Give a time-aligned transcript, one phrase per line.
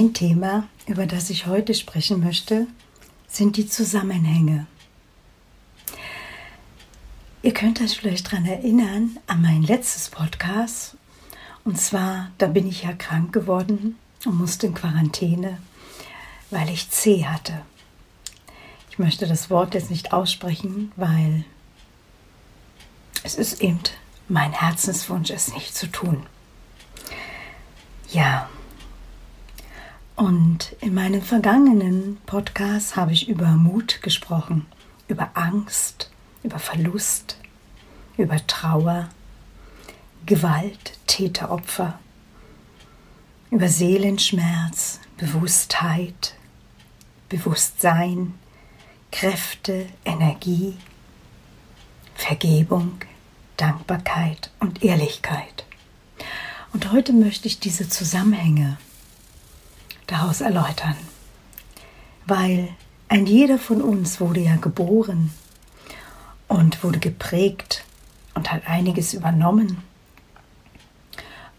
[0.00, 2.66] Mein Thema, über das ich heute sprechen möchte,
[3.28, 4.66] sind die Zusammenhänge.
[7.42, 10.96] Ihr könnt euch vielleicht daran erinnern an mein letztes Podcast.
[11.66, 15.58] Und zwar, da bin ich ja krank geworden und musste in Quarantäne,
[16.48, 17.60] weil ich C hatte.
[18.90, 21.44] Ich möchte das Wort jetzt nicht aussprechen, weil
[23.22, 23.80] es ist eben
[24.28, 26.24] mein Herzenswunsch, es nicht zu tun.
[28.10, 28.48] Ja,
[30.20, 34.66] und in meinen vergangenen Podcasts habe ich über Mut gesprochen,
[35.08, 36.10] über Angst,
[36.42, 37.38] über Verlust,
[38.18, 39.08] über Trauer,
[40.26, 41.98] Gewalt, Täter, Opfer,
[43.50, 46.34] über Seelenschmerz, Bewusstheit,
[47.30, 48.34] Bewusstsein,
[49.10, 50.76] Kräfte, Energie,
[52.14, 52.98] Vergebung,
[53.56, 55.64] Dankbarkeit und Ehrlichkeit.
[56.74, 58.76] Und heute möchte ich diese Zusammenhänge
[60.10, 60.96] daraus erläutern.
[62.26, 62.68] Weil
[63.08, 65.32] ein jeder von uns wurde ja geboren
[66.48, 67.84] und wurde geprägt
[68.34, 69.78] und hat einiges übernommen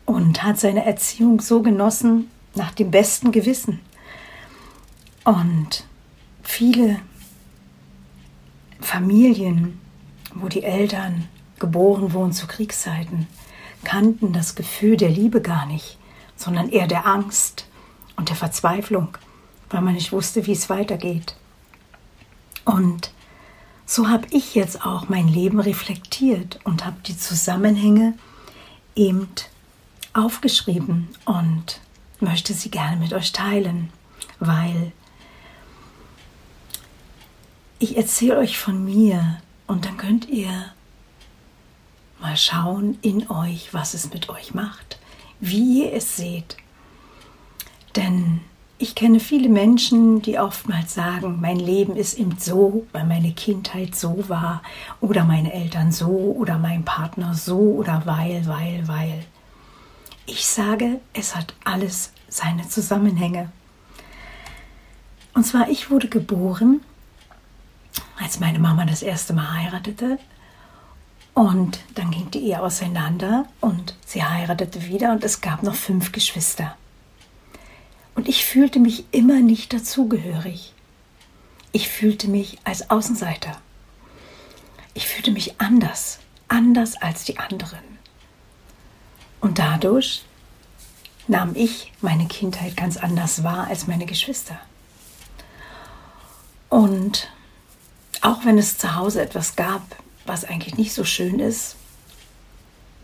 [0.06, 3.80] und hat seine Erziehung so genossen nach dem besten Gewissen.
[5.24, 5.86] Und
[6.44, 7.00] viele
[8.80, 9.80] Familien,
[10.34, 11.28] wo die Eltern
[11.60, 13.28] geboren wurden zu Kriegszeiten,
[13.84, 15.98] kannten das Gefühl der Liebe gar nicht,
[16.36, 17.68] sondern eher der Angst
[18.22, 19.18] und der Verzweiflung,
[19.72, 21.36] weil man nicht wusste, wie es weitergeht.
[22.66, 23.10] Und
[23.88, 28.14] so habe ich jetzt auch mein Leben reflektiert und habe die Zusammenhänge
[28.96, 29.28] eben
[30.14, 31.82] aufgeschrieben und
[32.20, 33.90] möchte sie gerne mit euch teilen,
[34.40, 34.92] weil
[37.80, 40.66] ich erzähle euch von mir und dann könnt ihr
[42.20, 45.00] mal schauen in euch, was es mit euch macht,
[45.40, 46.61] wie ihr es seht
[47.96, 48.42] denn
[48.82, 53.96] ich kenne viele Menschen, die oftmals sagen, mein Leben ist eben so, weil meine Kindheit
[53.96, 54.64] so war
[55.00, 59.24] oder meine Eltern so oder mein Partner so oder weil, weil, weil.
[60.26, 63.52] Ich sage, es hat alles seine Zusammenhänge.
[65.36, 66.82] Und zwar, ich wurde geboren,
[68.20, 70.18] als meine Mama das erste Mal heiratete.
[71.36, 76.12] Und dann ging die Ehe auseinander und sie heiratete wieder und es gab noch fünf
[76.12, 76.76] Geschwister.
[78.16, 80.74] Und ich fühlte mich immer nicht dazugehörig.
[81.72, 83.60] Ich fühlte mich als Außenseiter.
[84.94, 87.80] Ich fühlte mich anders, anders als die anderen.
[89.40, 90.24] Und dadurch
[91.28, 94.60] nahm ich meine Kindheit ganz anders wahr als meine Geschwister.
[96.70, 97.30] Und
[98.22, 99.82] auch wenn es zu Hause etwas gab,
[100.26, 101.76] was eigentlich nicht so schön ist,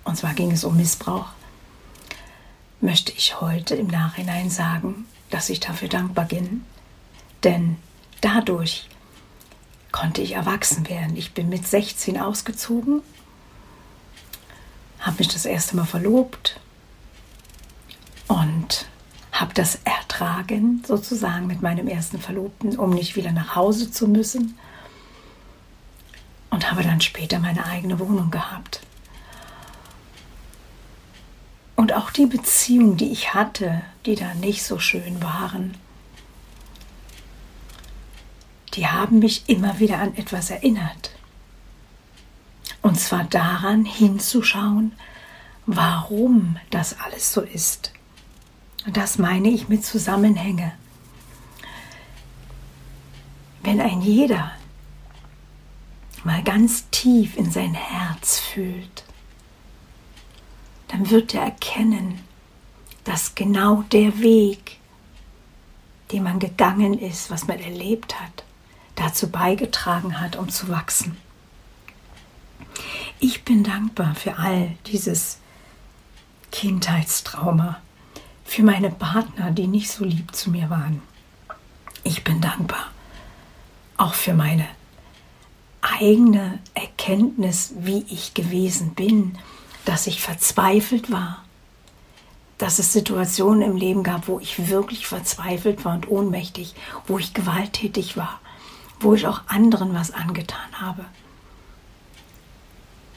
[0.03, 1.27] und zwar ging es um Missbrauch,
[2.81, 6.63] möchte ich heute im Nachhinein sagen, dass ich dafür dankbar bin,
[7.43, 7.77] denn
[8.21, 8.87] dadurch
[9.91, 11.15] konnte ich erwachsen werden.
[11.17, 13.01] Ich bin mit 16 ausgezogen,
[14.99, 16.59] habe mich das erste Mal verlobt
[18.27, 18.85] und
[19.31, 24.57] habe das ertragen, sozusagen mit meinem ersten Verlobten, um nicht wieder nach Hause zu müssen.
[26.49, 28.81] Und habe dann später meine eigene Wohnung gehabt.
[31.75, 35.75] Und auch die Beziehungen, die ich hatte, die da nicht so schön waren,
[38.75, 41.11] die haben mich immer wieder an etwas erinnert.
[42.83, 44.93] Und zwar daran hinzuschauen,
[45.65, 47.91] warum das alles so ist.
[48.85, 50.73] Und das meine ich mit Zusammenhänge.
[53.63, 54.51] Wenn ein jeder
[56.23, 59.06] mal ganz tief in sein Herz fühlt,
[60.87, 62.19] dann wird er erkennen,
[63.03, 64.77] dass genau der Weg,
[66.11, 68.43] den man gegangen ist, was man erlebt hat,
[68.95, 71.17] dazu beigetragen hat, um zu wachsen.
[73.19, 75.39] Ich bin dankbar für all dieses
[76.51, 77.81] Kindheitstrauma,
[78.45, 81.01] für meine Partner, die nicht so lieb zu mir waren.
[82.03, 82.91] Ich bin dankbar
[83.97, 84.67] auch für meine
[85.81, 89.37] eigene Erkenntnis, wie ich gewesen bin,
[89.87, 91.45] dass ich verzweifelt war,
[92.57, 96.75] dass es Situationen im Leben gab, wo ich wirklich verzweifelt war und ohnmächtig,
[97.05, 98.41] wo ich gewalttätig war,
[98.99, 101.05] wo ich auch anderen was angetan habe.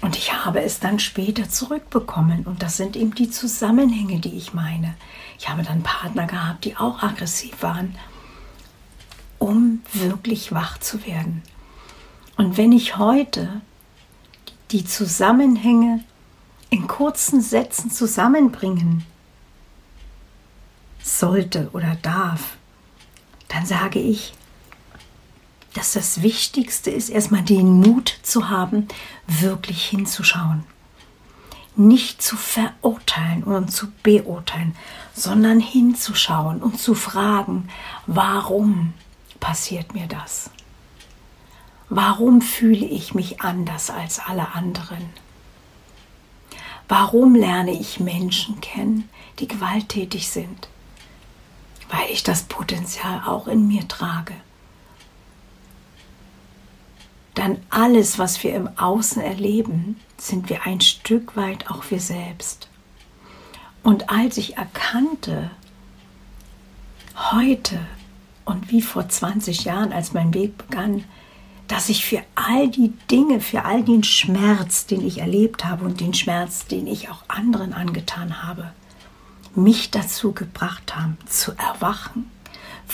[0.01, 2.47] Und ich habe es dann später zurückbekommen.
[2.47, 4.95] Und das sind eben die Zusammenhänge, die ich meine.
[5.41, 7.97] Ich habe dann Partner gehabt, die auch aggressiv waren,
[9.41, 11.43] um wirklich wach zu werden.
[12.37, 13.61] Und wenn ich heute
[14.71, 16.05] die Zusammenhänge
[16.71, 19.05] in kurzen Sätzen zusammenbringen
[21.03, 22.57] sollte oder darf,
[23.49, 24.33] dann sage ich,
[25.75, 28.89] dass das Wichtigste ist, erstmal den Mut zu haben,
[29.27, 30.65] wirklich hinzuschauen.
[31.77, 34.77] Nicht zu verurteilen und zu beurteilen,
[35.15, 37.69] sondern hinzuschauen und zu fragen,
[38.07, 38.93] warum
[39.39, 40.51] passiert mir das?
[41.89, 45.11] Warum fühle ich mich anders als alle anderen?
[46.91, 49.09] Warum lerne ich Menschen kennen,
[49.39, 50.69] die gewalttätig sind?
[51.89, 54.35] Weil ich das Potenzial auch in mir trage
[57.41, 62.69] dann alles, was wir im Außen erleben, sind wir ein Stück weit auch wir selbst.
[63.83, 65.51] Und als ich erkannte,
[67.33, 67.81] heute
[68.45, 71.05] und wie vor 20 Jahren, als mein Weg begann,
[71.71, 76.01] dass ich für all die Dinge, für all den Schmerz, den ich erlebt habe und
[76.01, 78.73] den Schmerz, den ich auch anderen angetan habe,
[79.55, 82.29] mich dazu gebracht haben, zu erwachen,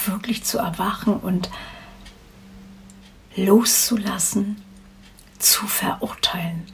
[0.04, 1.48] wirklich zu erwachen und
[3.34, 4.60] loszulassen,
[5.38, 6.66] zu verurteilen,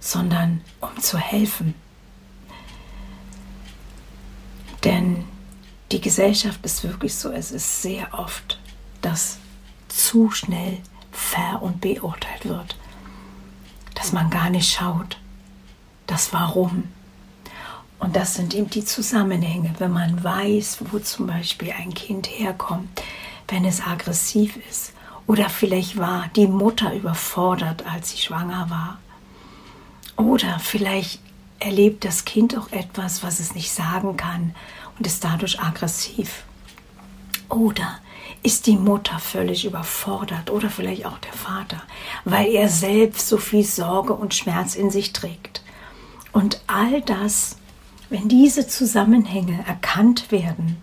[0.00, 1.74] sondern um zu helfen.
[4.82, 5.24] Denn
[5.92, 8.58] die Gesellschaft ist wirklich so, es ist sehr oft,
[9.02, 9.38] dass
[9.86, 10.78] zu schnell
[11.12, 12.76] ver- und beurteilt wird,
[13.94, 15.18] dass man gar nicht schaut,
[16.06, 16.84] das Warum.
[17.98, 23.02] Und das sind eben die Zusammenhänge, wenn man weiß, wo zum Beispiel ein Kind herkommt,
[23.48, 24.92] wenn es aggressiv ist
[25.28, 28.98] oder vielleicht war die Mutter überfordert, als sie schwanger war.
[30.16, 31.20] Oder vielleicht
[31.60, 34.54] erlebt das Kind auch etwas, was es nicht sagen kann
[34.96, 36.44] und ist dadurch aggressiv.
[37.50, 37.98] Oder
[38.42, 41.82] ist die Mutter völlig überfordert oder vielleicht auch der Vater,
[42.24, 45.62] weil er selbst so viel Sorge und Schmerz in sich trägt.
[46.32, 47.56] Und all das,
[48.10, 50.80] wenn diese Zusammenhänge erkannt werden,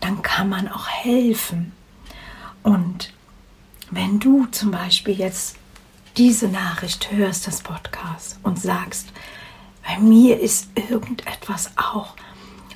[0.00, 1.72] dann kann man auch helfen
[2.62, 3.12] und
[3.92, 5.56] wenn du zum Beispiel jetzt
[6.16, 9.08] diese Nachricht hörst, das Podcast, und sagst,
[9.86, 12.16] bei mir ist irgendetwas auch,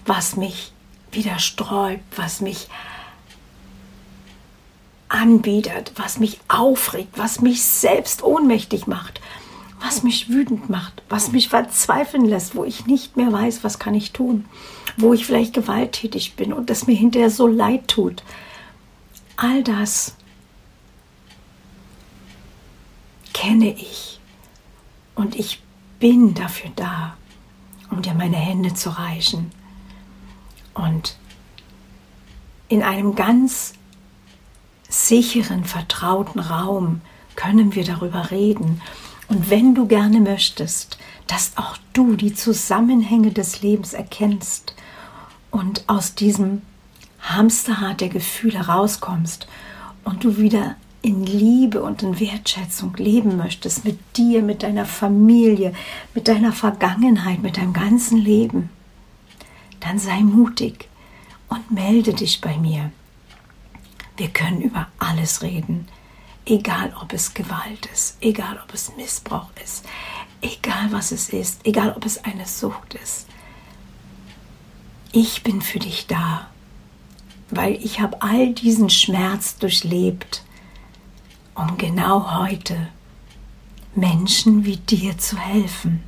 [0.07, 0.73] was mich
[1.11, 2.69] wieder sträubt, was mich
[5.11, 9.21] anbietet, was mich aufregt, was mich selbst ohnmächtig macht,
[9.81, 13.95] was mich wütend macht, was mich verzweifeln lässt, wo ich nicht mehr weiß, was kann
[13.95, 14.47] ich tun,
[14.97, 18.23] wo ich vielleicht gewalttätig bin und das mir hinterher so leid tut,
[19.37, 20.15] all das
[23.33, 24.21] kenne ich
[25.15, 25.63] und ich
[25.99, 27.17] bin dafür da,
[27.91, 29.51] um dir meine Hände zu reichen.
[30.73, 31.17] Und
[32.69, 33.75] in einem ganz
[34.91, 37.01] sicheren, vertrauten Raum
[37.37, 38.83] können wir darüber reden.
[39.29, 44.75] Und wenn du gerne möchtest, dass auch du die Zusammenhänge des Lebens erkennst
[45.51, 46.63] und aus diesem
[47.21, 49.47] Hamsterrad der Gefühle rauskommst
[50.05, 55.73] und du wieder in Liebe und in Wertschätzung leben möchtest, mit dir, mit deiner Familie,
[56.15, 58.69] mit deiner Vergangenheit, mit deinem ganzen Leben,
[59.81, 60.89] dann sei mutig
[61.49, 62.91] und melde dich bei mir.
[64.21, 65.89] Wir können über alles reden,
[66.45, 69.87] egal ob es Gewalt ist, egal ob es Missbrauch ist,
[70.43, 73.27] egal was es ist, egal ob es eine Sucht ist.
[75.13, 76.51] Ich bin für dich da
[77.51, 80.45] weil ich habe all diesen Schmerz durchlebt,
[81.55, 82.89] um genau heute
[83.95, 86.03] Menschen wie dir zu helfen.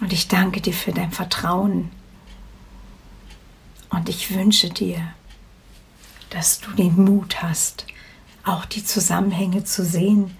[0.00, 1.90] Und ich danke dir für dein Vertrauen.
[3.90, 5.12] Und ich wünsche dir,
[6.30, 7.86] dass du den Mut hast,
[8.44, 10.36] auch die Zusammenhänge zu sehen,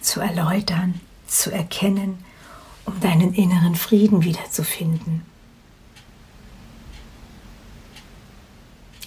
[0.00, 2.18] zu erläutern, zu erkennen
[2.86, 5.22] um deinen inneren Frieden wiederzufinden.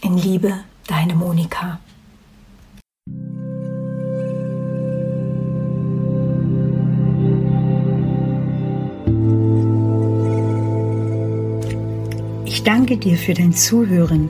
[0.02, 1.80] In Liebe, deine Monika.
[12.46, 14.30] Ich danke dir für dein Zuhören